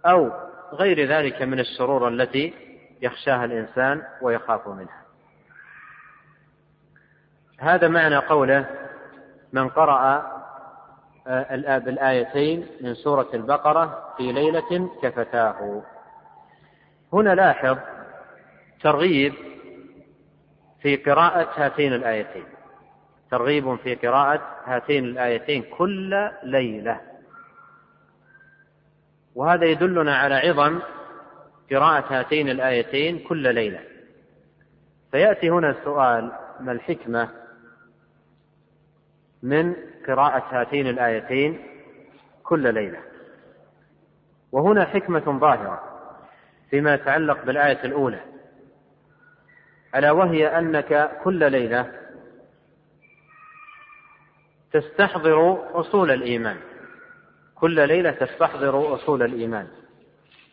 أو 0.06 0.32
غير 0.72 1.08
ذلك 1.08 1.42
من 1.42 1.60
الشرور 1.60 2.08
التي 2.08 2.54
يخشاها 3.02 3.44
الإنسان 3.44 4.02
ويخاف 4.22 4.68
منها. 4.68 5.02
هذا 7.58 7.88
معنى 7.88 8.16
قوله 8.16 8.66
من 9.52 9.68
قرأ 9.68 10.35
بالآيتين 11.78 12.66
من 12.80 12.94
سورة 12.94 13.28
البقرة 13.34 14.14
في 14.16 14.32
ليلة 14.32 14.90
كفتاه. 15.02 15.82
هنا 17.12 17.34
لاحظ 17.34 17.78
ترغيب 18.80 19.34
في 20.82 20.96
قراءة 20.96 21.48
هاتين 21.56 21.92
الآيتين. 21.92 22.44
ترغيب 23.30 23.76
في 23.76 23.94
قراءة 23.94 24.42
هاتين 24.64 25.04
الآيتين 25.04 25.62
كل 25.62 26.30
ليلة. 26.42 27.00
وهذا 29.34 29.64
يدلنا 29.64 30.16
على 30.16 30.34
عظم 30.34 30.80
قراءة 31.70 32.18
هاتين 32.18 32.48
الآيتين 32.48 33.18
كل 33.18 33.54
ليلة. 33.54 33.80
فيأتي 35.12 35.50
هنا 35.50 35.70
السؤال 35.70 36.32
ما 36.60 36.72
الحكمة 36.72 37.28
من 39.42 39.74
قراءة 40.06 40.60
هاتين 40.60 40.86
الآيتين 40.86 41.66
كل 42.42 42.74
ليلة. 42.74 42.98
وهنا 44.52 44.84
حكمة 44.84 45.38
ظاهرة 45.38 45.82
فيما 46.70 46.94
يتعلق 46.94 47.44
بالآية 47.44 47.84
الأولى. 47.84 48.20
ألا 49.94 50.10
وهي 50.12 50.58
أنك 50.58 51.10
كل 51.24 51.52
ليلة 51.52 51.92
تستحضر 54.72 55.58
أصول 55.80 56.10
الإيمان. 56.10 56.56
كل 57.54 57.88
ليلة 57.88 58.10
تستحضر 58.10 58.94
أصول 58.94 59.22
الإيمان. 59.22 59.68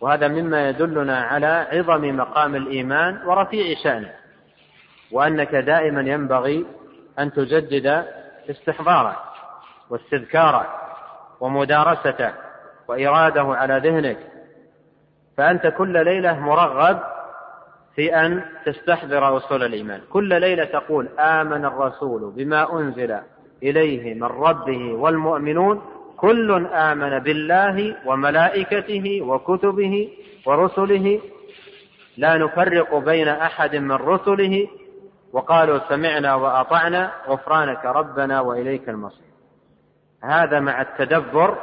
وهذا 0.02 0.28
مما 0.28 0.70
يدلنا 0.70 1.22
على 1.22 1.68
عظم 1.72 2.18
مقام 2.18 2.56
الإيمان 2.56 3.26
ورفيع 3.26 3.78
شأنه. 3.84 4.14
وأنك 5.12 5.56
دائما 5.56 6.02
ينبغي 6.02 6.66
أن 7.20 7.32
تجدد 7.32 8.06
استحضاره. 8.50 9.24
واستذكاره 9.94 10.68
ومدارسته 11.40 12.34
وإراده 12.88 13.42
على 13.42 13.78
ذهنك 13.90 14.18
فأنت 15.38 15.68
كل 15.68 16.06
ليلة 16.06 16.40
مرغب 16.40 17.00
في 17.96 18.16
أن 18.16 18.44
تستحضر 18.66 19.38
أصول 19.38 19.64
الإيمان. 19.64 20.02
كل 20.10 20.42
ليلة 20.42 20.66
تقول 20.66 21.08
آمن 21.20 21.66
الرسول 21.66 22.32
بما 22.32 22.80
أنزل 22.80 23.20
إليه 23.64 24.14
من 24.14 24.24
ربه 24.24 24.94
والمؤمنون 24.94 25.82
كل 26.18 26.68
آمن 26.68 27.20
بالله 27.20 27.96
وملائكته 28.06 29.22
وكتبه 29.22 30.10
ورسله. 30.46 31.20
لا 32.18 32.38
نفرق 32.38 32.98
بين 32.98 33.28
أحد 33.28 33.76
من 33.76 33.92
رسله 33.92 34.68
وقالوا 35.34 35.80
سمعنا 35.90 36.36
وأطعنا 36.36 37.12
غفرانك 37.28 37.86
ربنا 37.86 38.42
وإليك 38.42 38.90
المصير. 38.90 39.33
هذا 40.24 40.60
مع 40.60 40.82
التدبر 40.82 41.58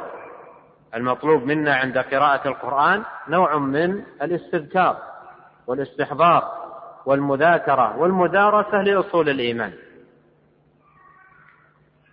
المطلوب 0.95 1.43
منا 1.43 1.75
عند 1.75 1.97
قراءة 1.97 2.47
القرآن 2.47 3.03
نوع 3.27 3.57
من 3.57 4.03
الاستذكار 4.21 4.97
والاستحضار 5.67 6.61
والمذاكرة 7.05 7.97
والمدارسة 7.97 8.81
لأصول 8.81 9.29
الإيمان. 9.29 9.73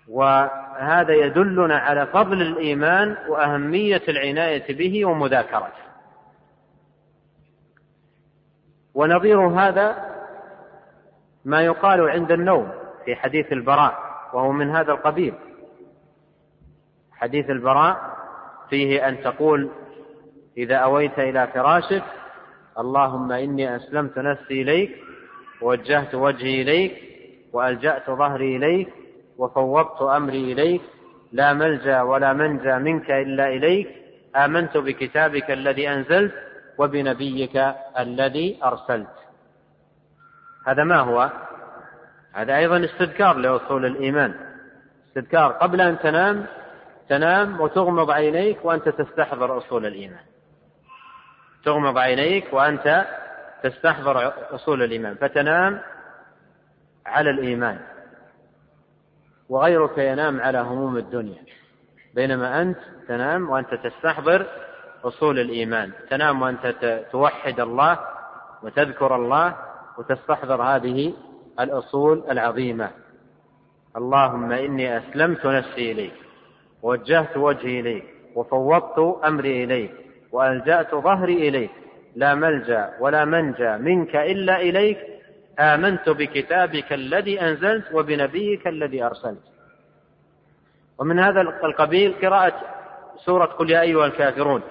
وهذا 0.08 1.14
يدلنا 1.14 1.78
على 1.78 2.06
فضل 2.06 2.42
الإيمان 2.42 3.16
وأهمية 3.28 4.02
العناية 4.08 4.76
به 4.76 5.04
ومذاكرته. 5.04 5.88
ونظير 8.94 9.40
هذا 9.40 10.08
ما 11.44 11.60
يقال 11.60 12.10
عند 12.10 12.32
النوم 12.32 12.72
في 13.04 13.16
حديث 13.16 13.52
البراء 13.52 13.98
وهو 14.32 14.52
من 14.52 14.70
هذا 14.70 14.92
القبيل. 14.92 15.34
حديث 17.20 17.50
البراء 17.50 18.16
فيه 18.70 19.08
أن 19.08 19.22
تقول 19.22 19.70
إذا 20.58 20.76
أويت 20.76 21.18
إلى 21.18 21.46
فراشك 21.46 22.02
اللهم 22.78 23.32
إني 23.32 23.76
أسلمت 23.76 24.18
نفسي 24.18 24.62
إليك 24.62 24.96
ووجهت 25.62 26.14
وجهي 26.14 26.62
إليك 26.62 26.92
وألجأت 27.52 28.10
ظهري 28.10 28.56
إليك 28.56 28.88
وفوضت 29.38 30.02
أمري 30.02 30.52
إليك 30.52 30.82
لا 31.32 31.52
ملجأ 31.52 32.02
ولا 32.02 32.32
منجى 32.32 32.74
منك 32.74 33.10
إلا 33.10 33.48
إليك 33.48 33.88
آمنت 34.36 34.76
بكتابك 34.76 35.50
الذي 35.50 35.88
أنزلت 35.88 36.34
وبنبيك 36.78 37.56
الذي 37.98 38.58
أرسلت. 38.64 39.14
هذا 40.66 40.84
ما 40.84 40.96
هو؟ 40.96 41.30
هذا 42.32 42.56
أيضا 42.56 42.84
استذكار 42.84 43.36
لأصول 43.36 43.86
الإيمان. 43.86 44.34
استذكار 45.08 45.52
قبل 45.52 45.80
أن 45.80 45.98
تنام 45.98 46.46
تنام 47.08 47.60
وتغمض 47.60 48.10
عينيك 48.10 48.64
وأنت 48.64 48.88
تستحضر 48.88 49.58
أصول 49.58 49.86
الإيمان. 49.86 50.24
تغمض 51.64 51.98
عينيك 51.98 52.52
وأنت 52.52 53.06
تستحضر 53.62 54.32
أصول 54.54 54.82
الإيمان. 54.82 55.14
فتنام 55.14 55.80
على 57.06 57.30
الإيمان. 57.30 57.78
وغيرك 59.48 59.98
ينام 59.98 60.40
على 60.40 60.58
هموم 60.58 60.96
الدنيا. 60.96 61.42
بينما 62.14 62.62
أنت 62.62 62.78
تنام 63.08 63.50
وأنت 63.50 63.74
تستحضر 63.74 64.46
أصول 65.04 65.38
الإيمان. 65.38 65.92
تنام 66.10 66.42
وأنت 66.42 66.66
توحد 67.12 67.60
الله 67.60 67.98
وتذكر 68.62 69.16
الله 69.16 69.56
وتستحضر 69.98 70.62
هذه 70.62 71.14
الأصول 71.60 72.24
العظيمة. 72.30 72.90
اللهم 73.96 74.52
إني 74.52 74.98
أسلمت 74.98 75.46
نفسي 75.46 75.92
إليك. 75.92 76.27
ووجهت 76.82 77.36
وجهي 77.36 77.80
إليك 77.80 78.04
وفوضت 78.34 79.24
أمري 79.24 79.64
إليك 79.64 79.92
وألجأت 80.32 80.94
ظهري 80.94 81.48
إليك. 81.48 81.70
لا 82.16 82.34
ملجأ 82.34 82.94
ولا 83.00 83.24
منجى 83.24 83.76
منك 83.76 84.16
إلا 84.16 84.60
إليك. 84.60 84.98
آمنت 85.58 86.08
بكتابك 86.08 86.92
الذي 86.92 87.40
أنزلت 87.40 87.92
وبنبيك 87.92 88.66
الذي 88.66 89.02
أرسلت. 89.04 89.42
ومن 90.98 91.18
هذا 91.18 91.40
القبيل 91.40 92.14
قراءة 92.22 92.54
سورة 93.24 93.44
قل 93.44 93.70
يا 93.70 93.80
أيها 93.80 94.06
الكافرون. 94.06 94.62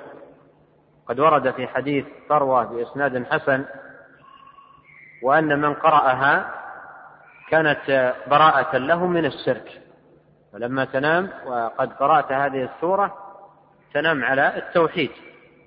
قد 1.08 1.20
ورد 1.20 1.52
في 1.52 1.68
حديث 1.68 2.06
ثروة 2.30 2.64
بإسناد 2.64 3.26
حسن 3.26 3.66
وأن 5.24 5.60
من 5.62 5.74
قرأها 5.74 6.54
كانت 7.50 8.14
براءة 8.28 8.78
له 8.78 9.08
من 9.08 9.26
الشرك. 9.26 9.82
ولما 10.54 10.86
تنام 10.86 11.30
وقد 11.46 11.94
قرأت 11.94 12.32
هذه 12.32 12.70
السورة 12.76 13.18
تنام 13.94 14.24
على 14.24 14.58
التوحيد 14.58 15.12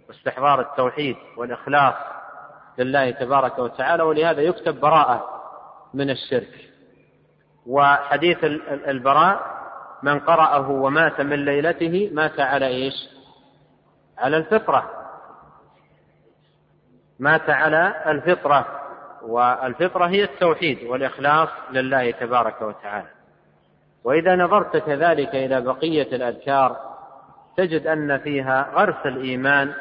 واستحضار 0.08 0.60
التوحيد 0.60 1.16
والإخلاص 1.36 1.94
لله 2.78 3.10
تبارك 3.10 3.58
وتعالى 3.58 4.02
ولهذا 4.02 4.40
يكتب 4.40 4.80
براءة 4.80 5.28
من 5.94 6.10
الشرك. 6.10 6.70
وحديث 7.66 8.44
البراء 8.88 9.60
من 10.02 10.20
قرأه 10.20 10.70
ومات 10.70 11.20
من 11.20 11.44
ليلته 11.44 12.10
مات 12.12 12.40
على 12.40 12.66
إيش؟ 12.66 12.94
على 14.18 14.36
الفطرة. 14.36 14.90
مات 17.18 17.50
على 17.50 18.02
الفطرة 18.06 18.66
والفطرة 19.22 20.06
هي 20.06 20.24
التوحيد 20.24 20.82
والإخلاص 20.82 21.48
لله 21.70 22.10
تبارك 22.10 22.62
وتعالى. 22.62 23.19
وإذا 24.04 24.36
نظرت 24.36 24.76
كذلك 24.76 25.34
إلى 25.34 25.60
بقية 25.60 26.16
الأذكار 26.16 26.76
تجد 27.56 27.86
أن 27.86 28.18
فيها 28.18 28.70
غرس 28.74 29.06
الإيمان 29.06 29.72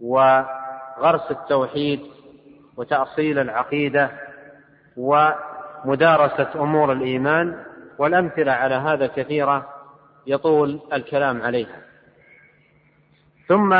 وغرس 0.00 1.30
التوحيد 1.30 2.00
وتأصيل 2.76 3.38
العقيدة 3.38 4.10
ومدارسة 4.96 6.48
أمور 6.54 6.92
الإيمان 6.92 7.64
والأمثلة 7.98 8.52
على 8.52 8.74
هذا 8.74 9.06
كثيرة 9.06 9.68
يطول 10.26 10.80
الكلام 10.92 11.42
عليها. 11.42 11.80
ثم 13.48 13.72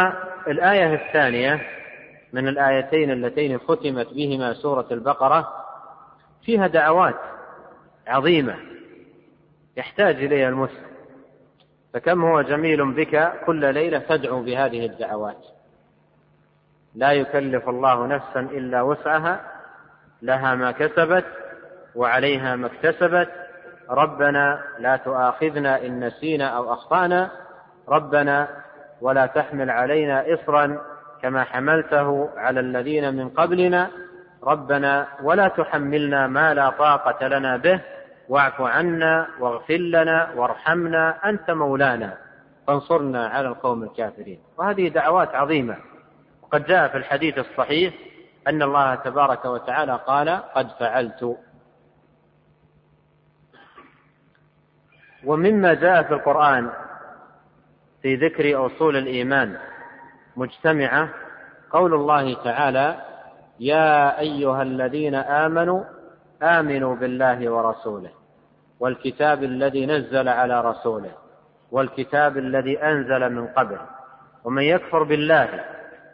الآية 0.49 0.95
الثانية 0.95 1.61
من 2.33 2.49
الآيتين 2.49 3.11
اللتين 3.11 3.59
ختمت 3.59 4.15
بهما 4.15 4.55
سورة 4.55 4.87
البقرة 4.91 5.49
فيها 6.45 6.67
دعوات 6.67 7.19
عظيمة 8.07 8.78
يحتاج 9.79 10.15
إليها 10.15 10.49
المسلم. 10.49 10.89
فكم 11.95 12.25
هو 12.25 12.43
جميل 12.43 12.95
بك 12.95 13.33
كل 13.47 13.75
ليلة 13.75 13.99
تدعو 13.99 14.43
بهذه 14.43 14.87
الدعوات. 14.87 15.47
لا 16.95 17.13
يكلف 17.13 17.69
الله 17.69 18.07
نفسا 18.07 18.41
إلا 18.41 18.83
وسعها 18.83 19.41
لها 20.23 20.55
ما 20.55 20.71
كسبت 20.71 21.25
وعليها 21.95 22.57
ما 22.57 22.67
اكتسبت. 22.67 23.29
ربنا 23.91 24.65
لا 24.79 24.97
تؤاخذنا 24.97 25.87
إن 25.87 26.05
نسينا 26.05 26.47
أو 26.47 26.73
أخطأنا. 26.73 27.31
ربنا 27.89 28.49
ولا 29.01 29.27
تحمل 29.27 29.71
علينا 29.71 30.35
إصرا 30.35 30.81
كما 31.23 31.45
حملته 31.45 32.31
على 32.37 32.61
الذين 32.61 33.15
من 33.15 33.29
قبلنا. 33.29 33.91
ربنا 34.43 35.09
ولا 35.23 35.49
تحملنا 35.49 36.27
ما 36.27 36.55
لا 36.55 36.71
طاقة 36.71 37.29
لنا 37.29 37.57
به. 37.57 37.81
واعف 38.29 38.61
عنا 38.61 39.29
واغفر 39.41 39.77
لنا 39.77 40.33
وارحمنا 40.37 41.29
أنت 41.29 41.51
مولانا. 41.51 42.19
فانصرنا 42.67 43.27
على 43.27 43.49
القوم 43.49 43.83
الكافرين. 43.83 44.41
وهذه 44.57 44.89
دعوات 44.89 45.35
عظيمة. 45.35 45.77
وقد 46.43 46.65
جاء 46.65 46.89
في 46.89 46.97
الحديث 46.97 47.39
الصحيح 47.39 47.95
أن 48.49 48.63
الله 48.63 48.95
تبارك 48.95 49.45
وتعالى 49.45 50.01
قال 50.07 50.29
قد 50.55 50.69
فعلت 50.69 51.37
ومما 55.25 55.75
جاء 55.75 56.03
في 56.03 56.15
القرآن 56.15 56.71
في 58.03 58.15
ذكر 58.15 58.67
أصول 58.67 58.97
الإيمان 58.97 59.59
مجتمعة 60.37 61.09
قول 61.71 61.95
الله 61.95 62.35
تعالى 62.45 63.01
يا 63.61 64.19
أيها 64.19 64.63
الذين 64.63 65.15
آمنوا 65.15 65.85
آمنوا 66.43 66.95
بالله 66.97 67.51
ورسوله 67.51 68.11
والكتاب 68.81 69.45
الذي 69.45 69.87
نزل 69.87 70.29
على 70.29 70.61
رسوله 70.61 71.11
والكتاب 71.73 72.39
الذي 72.39 72.79
أنزل 72.83 73.33
من 73.33 73.47
قبل 73.47 73.79
ومن 74.45 74.63
يكفر 74.63 75.03
بالله 75.03 75.65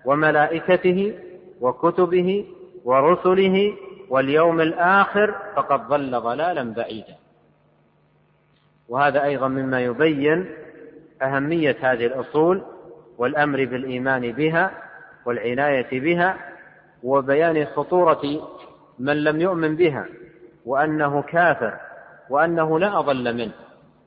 وملائكته 0.05 1.19
وكتبه 1.61 2.47
ورسله 2.85 3.75
واليوم 4.09 4.61
الآخر 4.61 5.35
فقد 5.57 5.89
ضل 5.89 6.21
ضلالا 6.21 6.75
بعيدا. 6.75 7.15
وهذا 8.89 9.25
أيضا 9.25 9.49
مما 9.49 9.81
يبين 9.81 10.47
أهمية 11.23 11.77
هذه 11.81 12.07
الأصول 12.07 12.63
والأمر 13.19 13.65
بالإيمان 13.65 14.33
بها 14.33 14.71
والعناية 15.27 16.01
بها 16.01 16.37
وبيان 17.03 17.65
خطورة 17.67 18.49
من 18.99 19.25
لم 19.25 19.41
يؤمن 19.41 19.77
بها 19.77 20.07
وأنه 20.67 21.23
كافر 21.23 21.79
وأنه 22.31 22.79
لا 22.79 22.99
أضل 22.99 23.37
منه. 23.37 23.53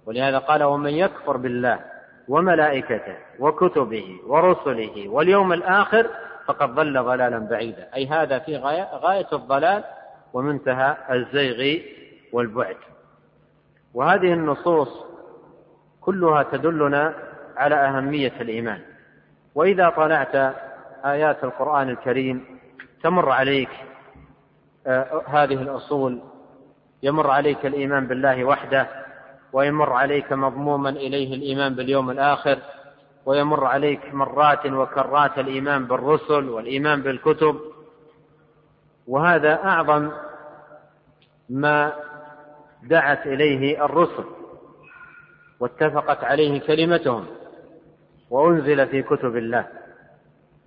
ولهذا 0.06 0.38
قال 0.38 0.64
ومن 0.64 0.94
يكفر 0.94 1.38
بالله 1.38 1.80
وملائكته 2.28 3.16
وكتبه 3.40 4.20
ورسله 4.28 5.10
واليوم 5.10 5.54
الآخر 5.54 6.08
فقد 6.46 6.76
ضل 6.76 7.04
ضلالا 7.04 7.40
بعيدا. 7.40 7.90
أي 7.96 8.08
هذا 8.08 8.40
في 8.40 8.58
غاية, 8.58 8.90
غاية 8.96 9.28
الضلال 9.34 9.84
ومنتهى 10.34 10.98
الزيغ 11.12 11.82
والبعد. 12.34 12.78
وهذه 13.94 14.34
النصوص 14.34 14.90
كلها 16.02 16.44
تدلنا 16.44 17.14
على 17.58 17.76
أهمية 17.76 18.34
الإيمان. 18.42 18.82
وإذا 19.56 19.90
طلعت 19.90 20.36
آيات 21.06 21.44
القرآن 21.44 21.90
الكريم 21.90 22.60
تمر 23.04 23.30
عليك 23.30 23.70
آه، 24.88 25.22
هذه 25.28 25.62
الأصول 25.62 26.22
يمر 27.04 27.30
عليك 27.30 27.66
الإيمان 27.66 28.08
بالله 28.08 28.44
وحده 28.46 28.88
ويمر 29.54 29.94
عليك 29.94 30.34
مضموما 30.34 30.90
إليه 30.90 31.34
الإيمان 31.36 31.76
باليوم 31.76 32.10
الآخر 32.10 32.60
ويمر 33.26 33.66
عليك 33.66 34.14
مرات 34.14 34.66
وكرات 34.66 35.40
الإيمان 35.40 35.86
بالرسل 35.86 36.50
والإيمان 36.50 37.02
بالكتب. 37.02 37.60
وهذا 39.08 39.64
أعظم 39.64 40.12
ما 41.50 41.94
دعت 42.84 43.28
إليه 43.28 43.86
الرسل 43.86 44.24
واتفقت 45.60 46.24
عليه 46.24 46.60
كلمتهم 46.60 47.26
وأنزل 48.30 48.88
في 48.88 49.04
كتب 49.04 49.38
الله. 49.38 49.68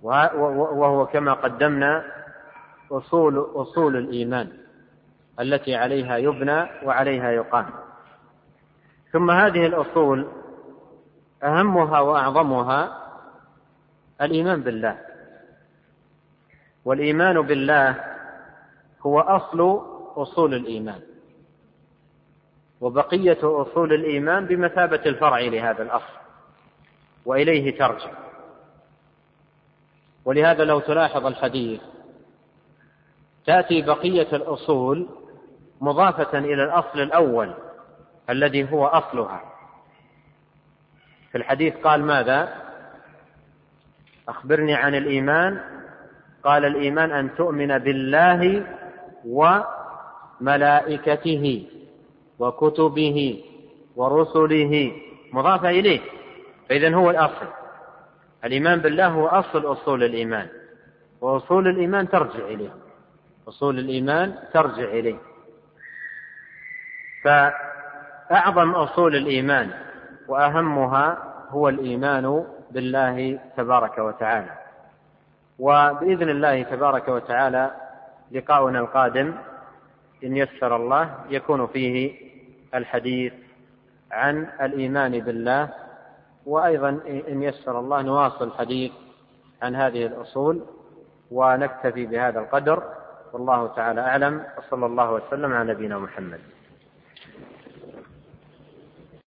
وهو 0.01 1.05
كما 1.05 1.33
قدمنا 1.33 2.05
أصول 2.91 3.47
أصول 3.55 3.95
الإيمان. 3.97 4.60
التي 5.41 5.75
عليها 5.75 6.17
يبنى 6.17 6.67
وعليها 6.83 7.31
يقام. 7.31 7.69
ثم 9.11 9.31
هذه 9.31 9.65
الأصول 9.65 10.27
أهمها 11.43 11.99
وأعظمها 11.99 13.01
الإيمان 14.21 14.61
بالله. 14.61 14.97
والإيمان 16.85 17.41
بالله 17.41 18.03
هو 19.01 19.19
أصل 19.19 19.81
أصول 20.15 20.53
الإيمان. 20.53 21.01
وبقية 22.81 23.37
أصول 23.43 23.93
الإيمان 23.93 24.45
بمثابة 24.45 25.01
الفرع 25.05 25.39
لهذا 25.39 25.83
الأصل. 25.83 26.13
وإليه 27.25 27.77
ترجع. 27.77 28.11
ولهذا 30.25 30.63
لو 30.63 30.79
تلاحظ 30.79 31.25
الحديث 31.25 31.81
تأتي 33.45 33.81
بقية 33.81 34.27
الأصول 34.35 35.07
مضافة 35.81 36.37
إلى 36.37 36.63
الأصل 36.63 37.01
الأول 37.01 37.53
الذي 38.29 38.71
هو 38.71 38.85
أصلها. 38.85 39.41
في 41.31 41.37
الحديث 41.37 41.75
قال 41.75 42.03
ماذا؟ 42.03 42.53
أخبرني 44.29 44.73
عن 44.73 44.95
الإيمان. 44.95 45.61
قال 46.43 46.65
الإيمان 46.65 47.11
أن 47.11 47.35
تؤمن 47.35 47.77
بالله 47.77 48.65
وملائكته 50.41 51.67
وكتبه 52.39 53.43
ورسله. 53.95 54.91
مضافة 55.33 55.69
إليه. 55.69 55.99
فإذا 56.69 56.95
هو 56.95 57.09
الأصل. 57.09 57.47
الإيمان 58.45 58.79
بالله 58.79 59.07
هو 59.07 59.27
أصل 59.27 59.71
أصول 59.71 60.03
الإيمان. 60.03 60.47
وأصول 61.21 61.67
الإيمان 61.67 62.09
ترجع 62.09 62.45
إليه. 62.45 62.75
أصول 63.47 63.79
الإيمان 63.79 64.35
ترجع 64.53 64.83
إليه. 64.83 65.30
فأعظم 67.23 68.71
أصول 68.71 69.15
الإيمان 69.15 69.69
وأهمها 70.27 71.17
هو 71.49 71.69
الإيمان 71.69 72.45
بالله 72.71 73.39
تبارك 73.57 73.97
وتعالى. 73.97 74.51
وبإذن 75.59 76.29
الله 76.29 76.63
تبارك 76.63 77.07
وتعالى 77.07 77.71
لقاؤنا 78.31 78.79
القادم 78.79 79.33
إن 80.23 80.37
يسر 80.37 80.75
الله 80.75 81.15
يكون 81.29 81.67
فيه 81.67 82.15
الحديث 82.75 83.33
عن 84.11 84.47
الإيمان 84.61 85.19
بالله 85.19 85.69
وأيضا 86.45 86.89
إن 87.27 87.43
يسر 87.43 87.79
الله 87.79 88.01
نواصل 88.01 88.47
الحديث 88.47 88.91
عن 89.61 89.75
هذه 89.75 90.05
الأصول 90.05 90.61
ونكتفي 91.31 92.05
بهذا 92.05 92.39
القدر. 92.39 92.83
والله 93.33 93.67
تعالى 93.67 94.01
أعلم 94.01 94.43
وصلى 94.57 94.85
الله 94.85 95.11
وسلم 95.11 95.53
على 95.53 95.73
نبينا 95.73 95.97
محمد. 95.97 96.39